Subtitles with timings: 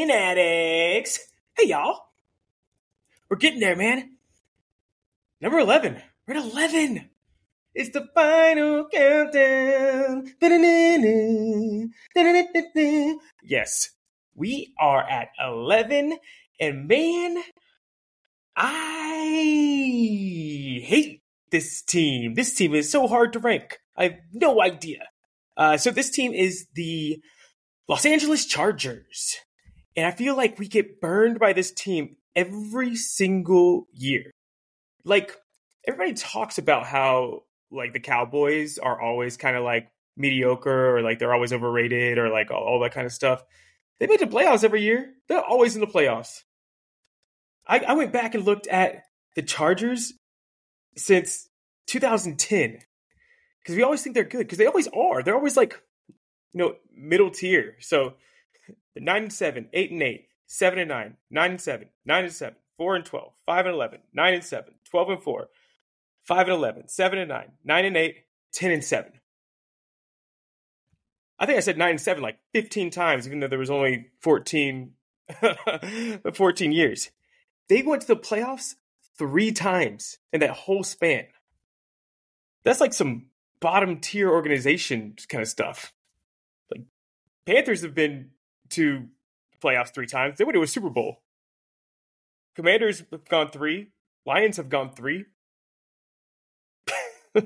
[0.00, 1.18] Fanatics.
[1.54, 2.06] Hey, y'all.
[3.28, 4.16] We're getting there, man.
[5.42, 6.00] Number 11.
[6.26, 7.10] We're at 11.
[7.74, 10.32] It's the final countdown.
[13.42, 13.90] Yes,
[14.34, 16.16] we are at 11.
[16.58, 17.42] And man,
[18.56, 19.26] I
[20.82, 22.32] hate this team.
[22.32, 23.80] This team is so hard to rank.
[23.96, 25.08] I have no idea.
[25.56, 27.20] Uh, so this team is the
[27.88, 29.36] Los Angeles Chargers.
[29.96, 34.30] And I feel like we get burned by this team every single year.
[35.04, 35.36] Like,
[35.86, 41.18] everybody talks about how, like, the Cowboys are always kind of like mediocre or like
[41.18, 43.42] they're always overrated or like all, all that kind of stuff.
[43.98, 45.12] They make the playoffs every year.
[45.28, 46.42] They're always in the playoffs.
[47.66, 49.04] I, I went back and looked at
[49.34, 50.12] the Chargers
[50.96, 51.48] since
[51.86, 52.80] 2010
[53.64, 55.22] because we always think they're good because they always are.
[55.22, 55.80] They're always like,
[56.52, 57.76] you know, middle tier.
[57.80, 58.14] So
[58.94, 62.56] nine and seven, eight and eight, seven and nine, nine and seven, nine and seven,
[62.76, 65.48] four and 12, five and 11, nine and seven, 12 and four,
[66.24, 68.16] five and 11, seven and nine, nine and eight,
[68.52, 69.12] 10 and seven.
[71.38, 74.08] I think I said nine and seven like 15 times, even though there was only
[74.20, 74.92] 14,
[76.34, 77.10] 14 years.
[77.70, 78.74] They went to the playoffs
[79.18, 81.26] three times in that whole span.
[82.64, 83.26] That's like some
[83.64, 85.94] bottom tier organization kind of stuff.
[86.70, 86.82] Like
[87.46, 88.28] Panthers have been
[88.70, 89.08] to
[89.62, 90.36] playoffs three times.
[90.36, 91.22] They went to a Super Bowl.
[92.56, 93.88] Commanders have gone three.
[94.26, 95.24] Lions have gone three.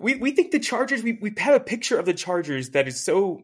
[0.00, 1.02] we we think the Chargers.
[1.02, 3.42] We we have a picture of the Chargers that is so.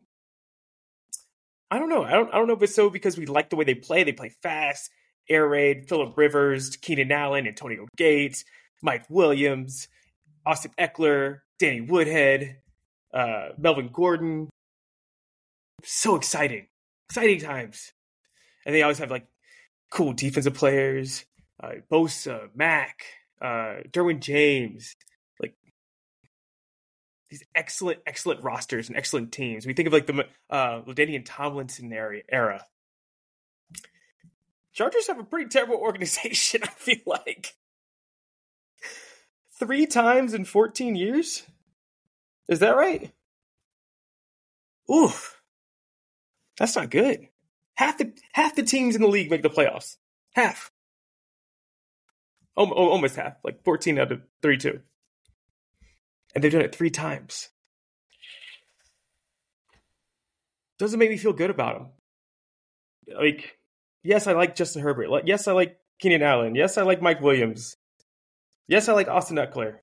[1.71, 2.05] I don't know.
[2.05, 2.33] I don't.
[2.33, 4.03] I don't know if it's so because we like the way they play.
[4.03, 4.91] They play fast,
[5.29, 5.91] air raid.
[5.91, 8.47] Philip Rivers, Keenan Allen, Antonio Gates,
[8.81, 9.89] Mike Williams,
[10.47, 12.57] Austin Ekeler, Danny Woodhead,
[13.15, 14.51] uh, Melvin Gordon.
[15.85, 16.67] So exciting,
[17.09, 17.93] exciting times.
[18.67, 19.29] And they always have like
[19.89, 21.25] cool defensive players,
[21.63, 23.05] uh, Bosa, Mack,
[23.41, 24.97] uh, Derwin James,
[25.39, 25.55] like
[27.31, 29.65] these excellent, excellent rosters and excellent teams.
[29.65, 32.67] We think of like the uh, LaDainian Tomlinson era, era.
[34.73, 36.63] Chargers have a pretty terrible organization.
[36.65, 37.55] I feel like
[39.61, 41.45] three times in 14 years.
[42.49, 43.13] Is that right?
[44.91, 45.41] Oof.
[46.59, 47.29] That's not good.
[47.75, 49.97] Half the half the teams in the league make the playoffs.
[50.35, 50.71] Half.
[52.57, 54.81] almost half, like 14 out of 32.
[56.35, 57.49] And they've done it three times.
[60.79, 61.79] Doesn't make me feel good about
[63.07, 63.17] them.
[63.19, 63.59] Like,
[64.03, 65.09] yes, I like Justin Herbert.
[65.27, 66.55] Yes, I like Keenan Allen.
[66.55, 67.77] Yes, I like Mike Williams.
[68.69, 69.79] Yes, I like Austin Ekeler.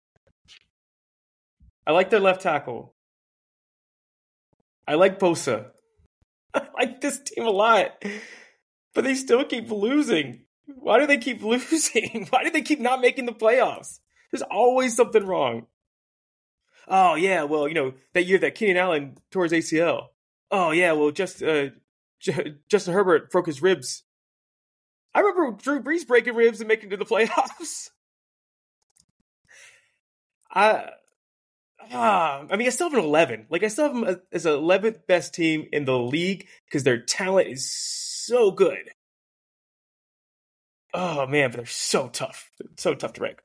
[1.89, 2.93] I like their left tackle.
[4.87, 5.71] I like Bosa.
[6.53, 8.05] I like this team a lot.
[8.93, 10.45] But they still keep losing.
[10.67, 12.27] Why do they keep losing?
[12.29, 14.01] Why do they keep not making the playoffs?
[14.31, 15.65] There's always something wrong.
[16.87, 20.09] Oh yeah, well, you know, that year that Keenan Allen tore his ACL.
[20.51, 21.69] Oh yeah, well, just uh,
[22.19, 24.03] J- Justin Herbert broke his ribs.
[25.15, 27.89] I remember Drew Brees breaking ribs and making it to the playoffs.
[30.53, 30.89] I,
[31.91, 33.47] ah, I mean, I still have an 11.
[33.49, 37.01] Like, I still have them as an 11th best team in the league because their
[37.01, 38.89] talent is so good.
[40.93, 42.51] Oh, man, but they're so tough.
[42.59, 43.39] They're so tough to rank.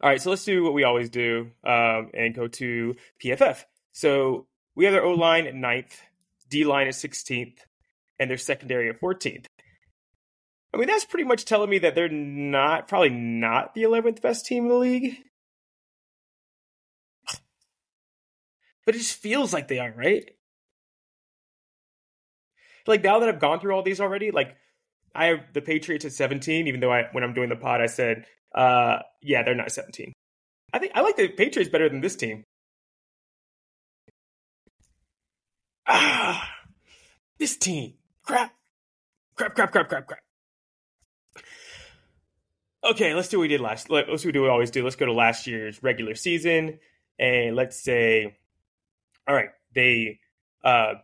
[0.00, 3.64] All right, so let's do what we always do um, and go to PFF.
[3.92, 4.46] So
[4.76, 6.00] we have their O line at ninth,
[6.48, 7.58] D line at 16th,
[8.18, 9.46] and their secondary at 14th.
[10.72, 14.46] I mean, that's pretty much telling me that they're not, probably not the 11th best
[14.46, 15.16] team in the league.
[18.88, 20.30] But it just feels like they are, right?
[22.86, 24.56] Like now that I've gone through all these already, like
[25.14, 27.86] I have the Patriots at 17, even though I when I'm doing the pod I
[27.86, 28.24] said,
[28.54, 30.14] uh, yeah, they're not 17.
[30.72, 32.44] I think I like the Patriots better than this team.
[35.86, 36.50] Ah,
[37.38, 37.92] this team.
[38.22, 38.54] Crap.
[39.34, 40.20] Crap, crap, crap, crap, crap.
[42.84, 43.90] Okay, let's do what we did last.
[43.90, 44.82] Let's do what we always do.
[44.82, 46.78] Let's go to last year's regular season,
[47.18, 48.38] and let's say
[49.28, 50.18] all right, they
[50.64, 50.94] uh,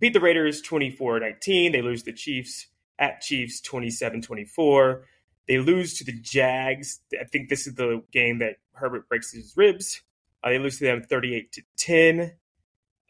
[0.00, 1.72] beat the Raiders 24 19.
[1.72, 2.66] They lose the Chiefs
[2.98, 5.04] at Chiefs 27 24.
[5.46, 7.00] They lose to the Jags.
[7.20, 10.00] I think this is the game that Herbert breaks his ribs.
[10.42, 12.32] Uh, they lose to them 38 to 10.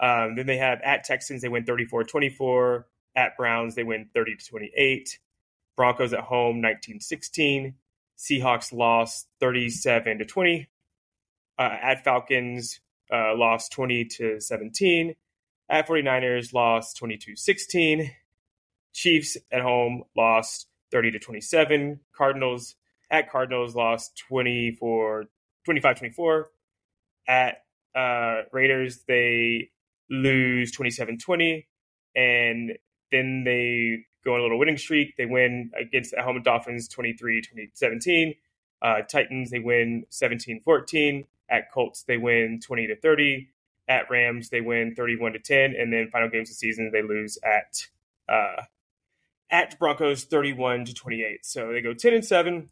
[0.01, 2.87] Um, then they have at Texans, they win 34 24.
[3.17, 5.19] At Browns, they win 30 to 28.
[5.77, 7.75] Broncos at home 19 16.
[8.19, 10.69] Seahawks lost 37 to 20.
[11.59, 12.81] Uh, at Falcons,
[13.13, 15.15] uh, lost 20 to 17.
[15.69, 18.11] At 49ers, lost 22 16.
[18.93, 22.01] Chiefs at home lost 30 to 27.
[22.17, 22.75] Cardinals
[23.11, 25.27] at Cardinals lost 24
[25.65, 26.51] 25 24.
[27.29, 27.63] At
[27.95, 29.71] uh, Raiders, they
[30.09, 31.67] lose 27 20.
[32.17, 32.73] And
[33.13, 35.17] then they go on a little winning streak.
[35.17, 38.35] They win against the home Dolphins 23 2017.
[38.83, 41.25] Uh, Titans, they win 17 14.
[41.51, 43.49] At Colts, they win 20 to 30.
[43.89, 45.75] At Rams, they win 31 to 10.
[45.79, 47.87] And then final games of the season, they lose at
[48.29, 48.63] uh,
[49.51, 51.45] at Broncos 31 to 28.
[51.45, 52.71] So they go 10 and 7.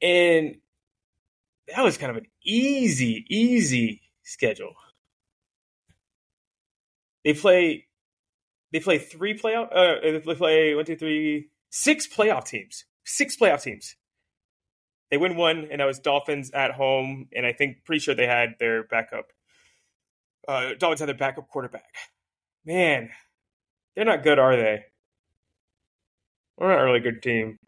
[0.00, 0.56] And
[1.74, 4.74] that was kind of an easy, easy schedule.
[7.24, 7.86] They play
[8.72, 12.84] they play three playoff uh they play one, two, three, six playoff teams.
[13.04, 13.96] Six playoff teams.
[15.10, 18.26] They win one, and that was Dolphins at home, and I think pretty sure they
[18.26, 19.26] had their backup.
[20.48, 21.94] Uh, Dolphins had their backup quarterback.
[22.64, 23.10] Man,
[23.94, 24.84] they're not good, are they?
[26.56, 27.58] We're not a really good team.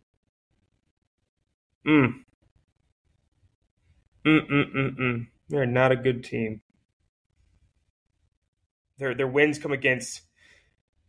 [1.87, 2.25] Mm.
[4.27, 5.27] Mm mm mm mm.
[5.49, 6.63] They're not a good team.
[8.99, 10.23] Their their wins come against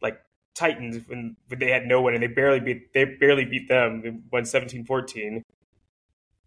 [0.01, 0.19] like
[0.53, 4.01] Titans when, when they had no one and they barely beat they barely beat them.
[4.03, 5.41] They won 17-14.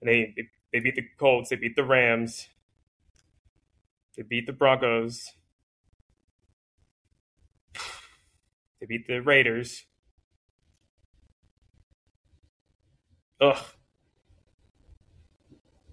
[0.00, 2.48] And they, they they beat the Colts, they beat the Rams,
[4.16, 5.32] they beat the Broncos.
[8.80, 9.84] They beat the Raiders.
[13.40, 13.58] Ugh.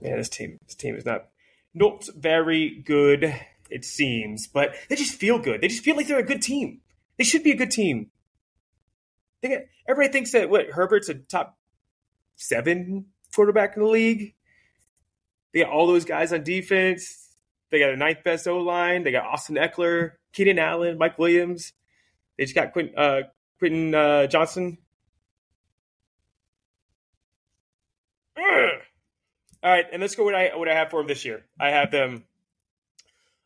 [0.02, 1.28] Man, this team this team is not
[1.74, 3.36] not very good,
[3.70, 5.62] it seems, but they just feel good.
[5.62, 6.82] They just feel like they're a good team.
[7.18, 8.12] They should be a good team.
[9.42, 11.58] They get, everybody thinks that what Herbert's a top
[12.36, 13.08] seven
[13.38, 14.34] quarterback in the league.
[15.54, 17.36] They got all those guys on defense.
[17.70, 19.04] They got a ninth best O line.
[19.04, 21.74] They got Austin Ekeler, Keenan Allen, Mike Williams.
[22.36, 23.22] They just got Quentin, uh,
[23.60, 24.80] Quentin uh, Johnson.
[28.38, 28.70] Ugh.
[29.62, 31.46] All right, and let's go what I what I have for them this year.
[31.60, 32.24] I have them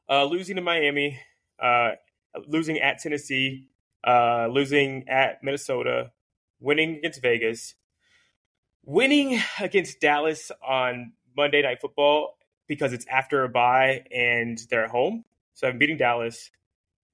[0.09, 1.19] uh, losing to Miami,
[1.61, 1.91] uh,
[2.47, 3.67] losing at Tennessee,
[4.07, 6.11] uh, losing at Minnesota,
[6.61, 7.75] winning against Vegas,
[8.83, 12.37] winning against Dallas on Monday Night Football
[12.67, 15.25] because it's after a bye and they're at home.
[15.53, 16.51] So I'm beating Dallas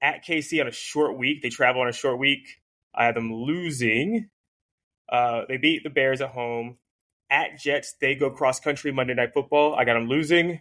[0.00, 1.42] at KC on a short week.
[1.42, 2.60] They travel on a short week.
[2.94, 4.30] I have them losing.
[5.08, 6.78] Uh, they beat the Bears at home.
[7.30, 9.74] At Jets, they go cross country Monday Night Football.
[9.74, 10.60] I got them losing.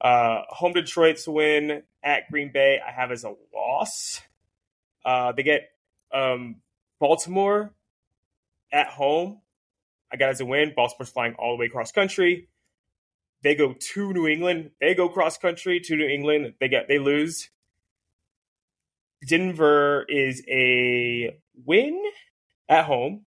[0.00, 1.82] Uh, home Detroit's win.
[2.02, 4.20] At Green Bay, I have as a loss.
[5.04, 5.70] Uh, they get
[6.12, 6.56] um,
[7.00, 7.72] Baltimore
[8.72, 9.40] at home.
[10.12, 10.72] I got as a win.
[10.74, 12.48] Baltimore's flying all the way cross country.
[13.42, 14.70] They go to New England.
[14.80, 16.54] They go cross country to New England.
[16.60, 17.50] They get they lose.
[19.26, 22.02] Denver is a win
[22.68, 23.24] at home.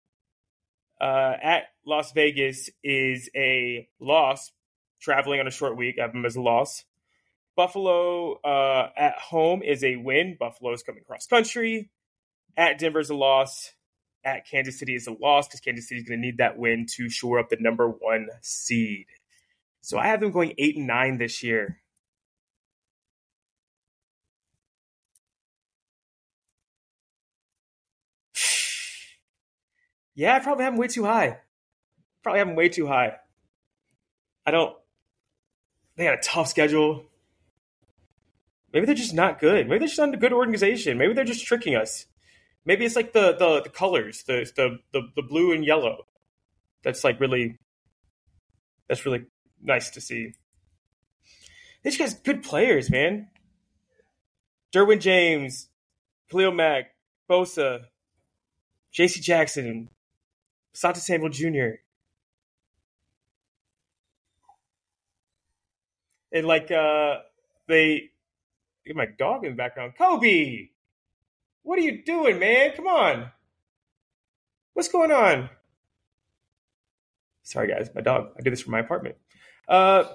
[1.00, 4.52] Uh, at Las Vegas is a loss.
[5.02, 6.86] Traveling on a short week, I have them as a loss.
[7.56, 10.36] Buffalo uh, at home is a win.
[10.40, 11.90] Buffalo is coming cross country.
[12.58, 13.74] At Denver is a loss.
[14.26, 16.88] At Kansas City is a loss because Kansas City is going to need that win
[16.96, 19.06] to shore up the number one seed.
[19.82, 21.80] So I have them going eight and nine this year.
[30.18, 31.40] Yeah, I probably have them way too high.
[32.24, 33.18] Probably have them way too high.
[34.46, 34.74] I don't.
[35.98, 37.06] They got a tough schedule.
[38.72, 39.68] Maybe they're just not good.
[39.68, 40.98] Maybe they're just not a good organization.
[40.98, 42.06] Maybe they're just tricking us.
[42.66, 46.08] Maybe it's like the the, the colors, the, the the the blue and yellow.
[46.84, 47.58] That's like really.
[48.88, 49.26] That's really
[49.62, 50.34] nice to see.
[51.84, 53.30] These guys good players, man.
[54.74, 55.70] Derwin James,
[56.30, 56.92] Khalil Mack,
[57.30, 57.86] Bosa,
[58.92, 59.22] J.C.
[59.22, 59.90] Jackson,
[60.76, 61.80] Asante Samuel Jr.
[66.32, 67.20] And like uh
[67.68, 68.10] they
[68.94, 69.94] my dog in the background.
[69.98, 70.70] Kobe!
[71.66, 72.72] What are you doing, man?
[72.76, 73.32] Come on.
[74.74, 75.50] What's going on?
[77.44, 78.30] Sorry guys, my dog.
[78.38, 79.16] I did this from my apartment.
[79.68, 80.06] Uh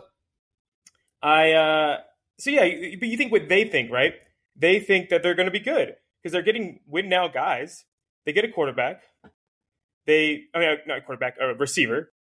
[1.23, 1.97] I uh
[2.38, 4.14] so yeah, but you think what they think, right?
[4.57, 7.85] They think that they're gonna be good because they're getting win now guys.
[8.25, 9.02] They get a quarterback
[10.07, 12.12] they, I mean, not a quarterback, a receiver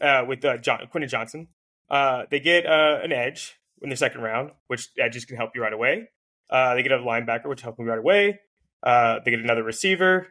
[0.00, 1.48] uh, with uh, John, Quentin Johnson.
[1.90, 5.62] Uh, they get uh, an edge in the second round, which edges can help you
[5.62, 6.08] right away.
[6.52, 8.38] Uh, they get a linebacker, which helps you right away.
[8.82, 10.28] Uh, they get another receiver.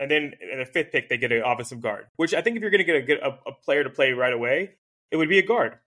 [0.00, 2.62] And then in the fifth pick, they get an offensive guard, which I think if
[2.62, 4.72] you're going to get a, a, a player to play right away,
[5.10, 5.78] it would be a guard.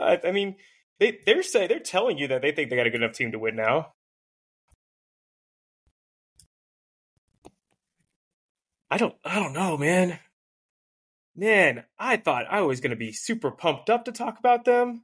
[0.00, 0.56] I, I mean,
[1.00, 3.32] they they're saying they're telling you that they think they got a good enough team
[3.32, 3.94] to win now.
[8.90, 10.18] I don't I don't know, man.
[11.36, 15.02] Man, I thought I was going to be super pumped up to talk about them.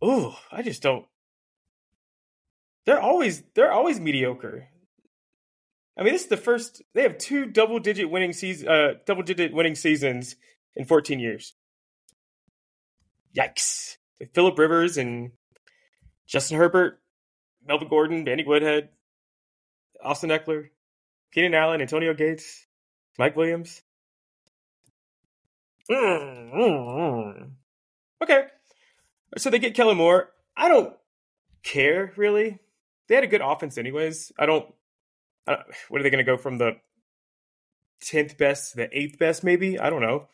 [0.00, 1.06] Oh, I just don't.
[2.84, 4.68] They're always they're always mediocre.
[5.96, 9.22] I mean, this is the first they have two double digit winning season uh double
[9.22, 10.36] digit winning seasons
[10.74, 11.54] in 14 years.
[13.36, 13.96] Yikes.
[14.34, 15.32] Philip Rivers and
[16.26, 17.00] Justin Herbert,
[17.66, 18.90] Melvin Gordon, Danny Woodhead,
[20.02, 20.68] Austin Ekeler,
[21.32, 22.66] Keenan Allen, Antonio Gates,
[23.18, 23.82] Mike Williams.
[28.22, 28.46] Okay.
[29.36, 30.30] So they get Kellen Moore.
[30.56, 30.94] I don't
[31.62, 32.58] care really.
[33.12, 34.32] They had a good offense anyways.
[34.38, 34.64] I don't,
[35.46, 36.78] I don't what are they going to go from the
[38.02, 39.78] 10th best to the 8th best maybe?
[39.78, 40.28] I don't know.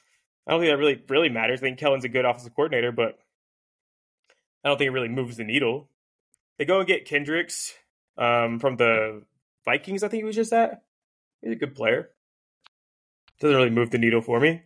[0.47, 1.58] I don't think that really really matters.
[1.58, 3.18] I think Kellen's a good offensive coordinator, but
[4.62, 5.88] I don't think it really moves the needle.
[6.56, 7.75] They go and get Kendricks
[8.16, 9.25] um, from the
[9.64, 10.85] Vikings, I think he was just at.
[11.42, 12.11] He's a good player.
[13.40, 14.62] Doesn't really move the needle for me.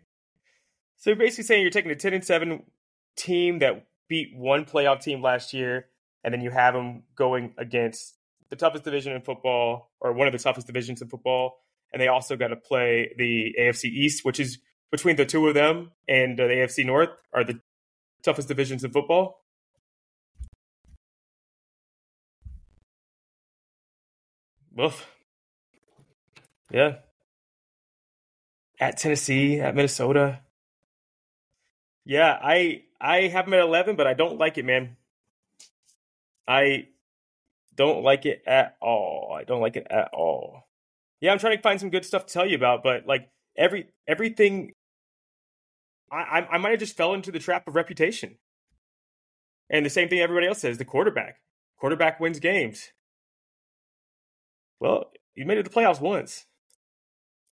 [0.99, 2.63] So you're basically saying you're taking a 10 and 7
[3.17, 5.87] team that beat one playoff team last year,
[6.25, 8.17] and then you have them going against
[8.51, 11.59] the toughest division in football, or one of the toughest divisions in football,
[11.93, 14.59] and they also got to play the AFC East, which is
[14.91, 17.61] between the two of them and uh, the AFC North are the
[18.23, 19.43] toughest divisions in football.
[24.75, 25.07] Woof.
[26.71, 26.97] Yeah.
[28.81, 30.41] At Tennessee, at Minnesota.
[32.05, 34.97] Yeah, I I have them at eleven, but I don't like it, man.
[36.53, 36.89] I
[37.75, 39.35] don't like it at all.
[39.35, 40.65] I don't like it at all.
[41.23, 43.87] Yeah, I'm trying to find some good stuff to tell you about, but like every
[44.07, 44.73] everything
[46.11, 48.37] I I might have just fell into the trap of reputation.
[49.71, 51.37] And the same thing everybody else says, the quarterback.
[51.79, 52.93] Quarterback wins games.
[54.79, 56.45] Well, you made it to the playoffs once.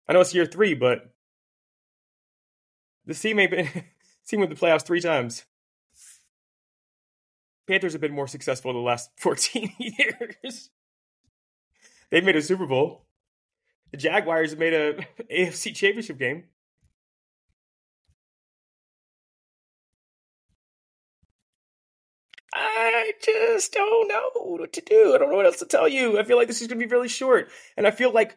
[0.10, 1.13] I know it's year three, but
[3.06, 3.70] this team ain't been
[4.27, 5.46] team with the playoffs three times.
[7.70, 10.72] Panthers have been more successful in the last 14 years.
[12.10, 13.06] They've made a Super Bowl.
[13.92, 14.94] The Jaguars have made a
[15.32, 16.46] AFC championship game.
[22.52, 25.14] I just don't know what to do.
[25.14, 26.20] I don't know what else to tell you.
[26.20, 28.36] I feel like this is going to be really short, and I feel like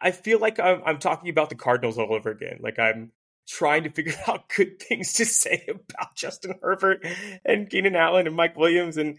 [0.00, 2.58] I feel like I'm, I'm talking about the Cardinals all over again.
[2.60, 3.12] Like I'm
[3.52, 7.04] trying to figure out good things to say about Justin Herbert
[7.44, 9.18] and Keenan Allen and Mike Williams, and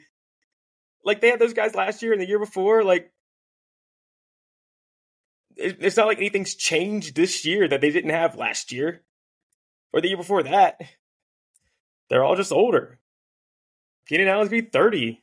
[1.04, 2.84] like they had those guys last year and the year before.
[2.84, 3.12] Like
[5.56, 9.04] it's not like anything's changed this year that they didn't have last year
[9.92, 10.82] or the year before that.
[12.10, 13.00] They're all just older.
[14.08, 15.22] Keenan Allen's be 30.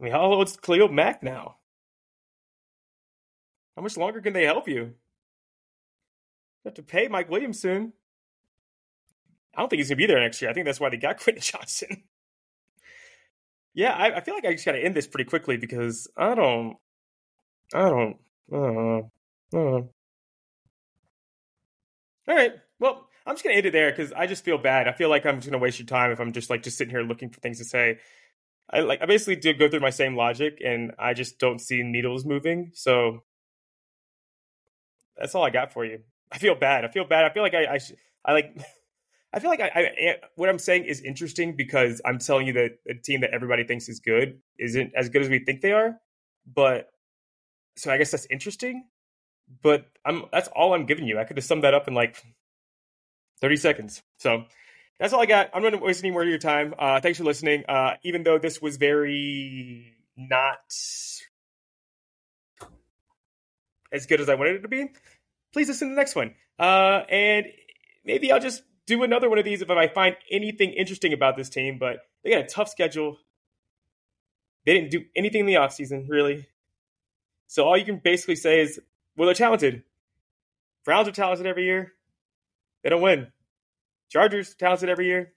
[0.00, 1.56] I mean, how old's Khalil Mack now?
[3.76, 4.94] How much longer can they help you?
[6.64, 7.92] Have to pay Mike Williams soon.
[9.54, 10.50] I don't think he's gonna be there next year.
[10.50, 12.04] I think that's why they got Quentin Johnson.
[13.74, 16.76] yeah, I, I, feel like I just gotta end this pretty quickly because I don't,
[17.74, 18.16] I don't,
[18.52, 19.10] I don't know.
[19.52, 19.88] I don't know.
[22.28, 22.52] All right.
[22.78, 24.88] Well, I'm just gonna end it there because I just feel bad.
[24.88, 26.94] I feel like I'm just gonna waste your time if I'm just like just sitting
[26.94, 27.98] here looking for things to say.
[28.70, 31.82] I like I basically did go through my same logic, and I just don't see
[31.82, 32.70] needles moving.
[32.74, 33.24] So
[35.16, 36.00] that's all I got for you.
[36.32, 36.84] I feel bad.
[36.84, 37.24] I feel bad.
[37.24, 37.78] I feel like I I,
[38.24, 38.56] I like.
[39.34, 42.72] I feel like I, I, what I'm saying is interesting because I'm telling you that
[42.86, 45.96] a team that everybody thinks is good isn't as good as we think they are.
[46.46, 46.90] But
[47.76, 48.84] so I guess that's interesting.
[49.62, 51.18] But I'm that's all I'm giving you.
[51.18, 52.22] I could have summed that up in like
[53.40, 54.02] 30 seconds.
[54.18, 54.44] So
[54.98, 55.50] that's all I got.
[55.54, 56.74] I'm not waste any more of your time.
[56.78, 57.64] Uh, thanks for listening.
[57.68, 60.60] Uh, even though this was very not
[63.92, 64.88] as good as I wanted it to be,
[65.52, 66.34] please listen to the next one.
[66.58, 67.46] Uh, and
[68.04, 71.48] maybe I'll just do another one of these if I find anything interesting about this
[71.48, 71.78] team.
[71.78, 73.18] But they got a tough schedule.
[74.64, 76.46] They didn't do anything in the offseason, really.
[77.48, 78.80] So all you can basically say is,
[79.16, 79.82] well, they're talented.
[80.84, 81.92] Browns are talented every year.
[82.82, 83.28] They don't win.
[84.08, 85.32] Chargers talented every year.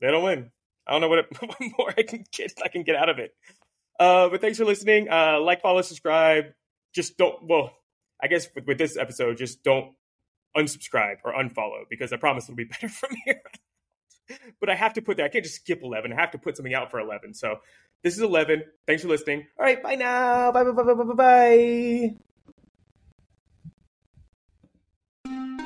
[0.00, 0.50] They don't win.
[0.86, 3.18] I don't know what, it, what more I can get I can get out of
[3.18, 3.34] it.
[3.98, 5.08] Uh, but thanks for listening.
[5.08, 6.46] Uh, like, follow, subscribe.
[6.94, 7.46] Just don't.
[7.46, 7.72] Well,
[8.22, 9.94] I guess with, with this episode, just don't
[10.56, 13.42] unsubscribe or unfollow because I promise it'll be better from here.
[14.60, 15.24] but I have to put that.
[15.24, 16.12] I can't just skip 11.
[16.12, 17.34] I have to put something out for 11.
[17.34, 17.56] So
[18.02, 18.62] this is 11.
[18.86, 19.46] Thanks for listening.
[19.58, 19.82] All right.
[19.82, 20.52] Bye now.
[20.52, 22.14] Bye, bye, bye, bye, bye,
[25.24, 25.61] bye.